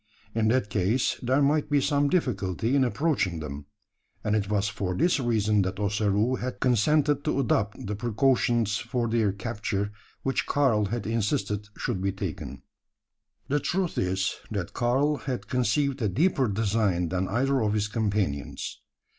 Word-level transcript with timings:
In 0.33 0.47
that 0.47 0.71
case 0.71 1.19
there 1.21 1.43
might 1.43 1.69
be 1.69 1.79
some 1.79 2.09
difficulty 2.09 2.75
in 2.75 2.83
approaching 2.83 3.39
them; 3.39 3.67
and 4.23 4.35
it 4.35 4.49
was 4.49 4.67
for 4.67 4.95
this 4.95 5.19
reason 5.19 5.61
that 5.61 5.79
Ossaroo 5.79 6.37
had 6.39 6.59
consented 6.59 7.23
to 7.23 7.39
adopt 7.39 7.85
the 7.85 7.95
precautions 7.95 8.79
for 8.79 9.07
their 9.07 9.31
capture 9.31 9.91
which 10.23 10.47
Karl 10.47 10.85
had 10.85 11.05
insisted 11.05 11.67
should 11.77 12.01
be 12.01 12.11
taken. 12.11 12.63
The 13.47 13.59
truth 13.59 13.95
is, 13.99 14.37
that 14.49 14.73
Karl 14.73 15.17
had 15.17 15.45
conceived 15.47 16.01
a 16.01 16.09
deeper 16.09 16.47
design 16.47 17.09
than 17.09 17.27
either 17.27 17.61
of 17.61 17.73
his 17.73 17.87
companions. 17.87 18.79